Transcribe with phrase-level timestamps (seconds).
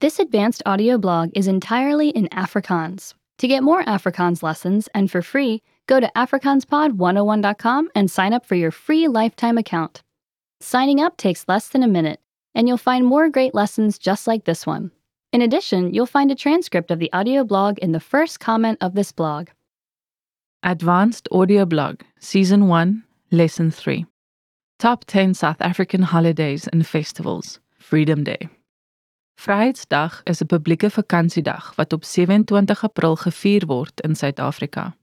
[0.00, 3.14] This advanced audio blog is entirely in Afrikaans.
[3.38, 8.54] To get more Afrikaans lessons and for free, go to afrikaanspod101.com and sign up for
[8.54, 10.04] your free lifetime account.
[10.60, 12.20] Signing up takes less than a minute,
[12.54, 14.92] and you'll find more great lessons just like this one.
[15.32, 18.94] In addition, you'll find a transcript of the audio blog in the first comment of
[18.94, 19.48] this blog.
[20.62, 23.02] Advanced Audio Blog, Season 1,
[23.32, 24.06] Lesson 3.
[24.78, 28.48] Top 10 South African Holidays and Festivals, Freedom Day.
[29.38, 34.96] Vryheidsdag is 'n publieke vakansiedag wat op 27 April gevier word in Suid-Afrika.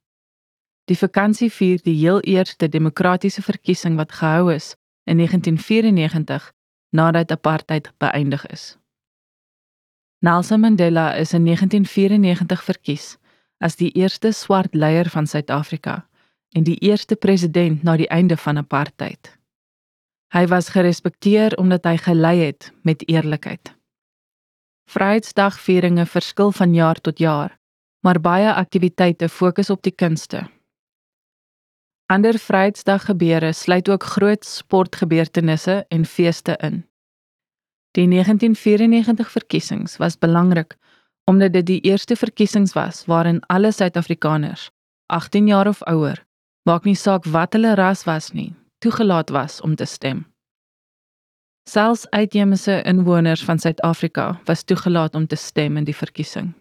[0.85, 6.53] Die vakansie vier die heel eerste demokratiese verkiesing wat gehou is in 1994
[6.90, 8.77] nadat apartheid beëindig is.
[10.20, 13.17] Nelson Mandela is in 1994 verkies
[13.57, 16.07] as die eerste swart leier van Suid-Afrika
[16.49, 19.40] en die eerste president na die einde van apartheid.
[20.27, 23.76] Hy was gerespekteer omdat hy gelei het met eerlikheid.
[24.86, 27.60] Vryheidsdagvieringe verskil van jaar tot jaar,
[28.00, 30.46] maar baie aktiwiteite fokus op die kunste.
[32.05, 36.84] Ander Vryheidsdag gebeure sluit ook groot sportgebeurtenisse en feeste in.
[37.91, 40.78] Die 1994 verkiesings was belangrik
[41.26, 44.70] omdat dit die eerste verkiesings was waarin alle Suid-Afrikaners
[45.06, 46.26] 18 jaar of ouer,
[46.70, 50.26] maak nie saak wat hulle ras was nie, toegelaat was om te stem.
[51.70, 56.54] Selfs uitheemse inwoners van Suid-Afrika was toegelaat om te stem in die verkiesing.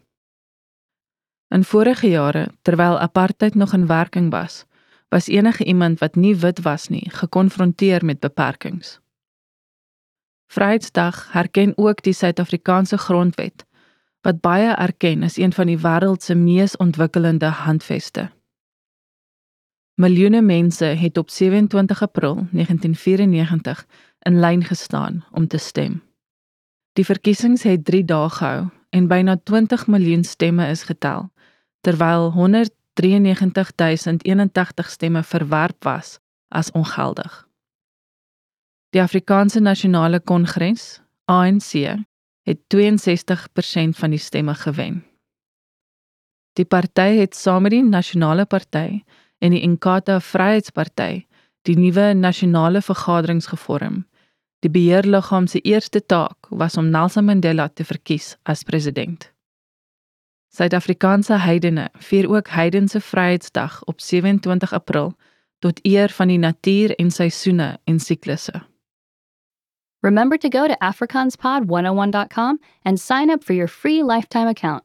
[1.48, 4.64] In vorige jare, terwyl apartheid nog in werking was,
[5.08, 9.00] was enige iemand wat nie wit was nie gekonfronteer met beperkings.
[10.46, 13.66] Vryheidsdag herken ook die Suid-Afrikaanse grondwet
[14.24, 18.30] wat baie erken as een van die wêreld se mees ontwikkelende handveste.
[20.00, 23.86] Miljoene mense het op 27 April 1994
[24.24, 26.02] in lyn gestaan om te stem.
[26.92, 31.32] Die verkiesings het 3 dae gehou en byna 20 miljoen stemme is getel,
[31.80, 36.18] terwyl 193081 stemme verwerp was
[36.48, 37.48] as ongeldig.
[38.90, 41.72] Die Afrikaanse Nasionale Kongres, ANC,
[42.42, 42.78] het 62%
[43.98, 45.04] van die stemme gewen.
[46.52, 49.02] Die party het saam met die Nasionale Party
[49.38, 51.26] en die Inkatha Vryheidsparty
[51.64, 54.04] die nuwe nasionale vergaderings gevorm.
[54.64, 59.32] Die beheerliggaam se eerste taak was om Nelson Mandela te verkies as president.
[60.56, 65.12] Suid-Afrikaanse heidene vier ook heidense Vryheidsdag op 27 April
[65.58, 68.62] tot eer van die natuur en seisoene en siklusse.
[70.00, 74.82] Remember to go to afrikaanspod101.com and sign up for your free lifetime account.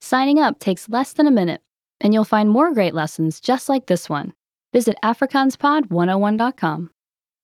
[0.00, 1.62] Signing up takes less than a minute,
[2.00, 4.32] and you'll find more great lessons just like this one.
[4.72, 6.90] Visit afrikaanspod101.com.